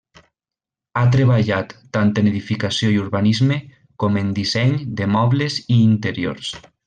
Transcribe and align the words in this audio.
Ha 0.99 1.03
treballat 1.15 1.75
tant 1.97 2.09
en 2.21 2.29
edificació 2.31 2.89
i 2.95 2.97
urbanisme, 3.03 3.59
com 4.05 4.19
en 4.23 4.33
disseny 4.41 4.75
de 5.03 5.09
mobles 5.19 5.61
i 5.65 5.79
interiors. 5.91 6.53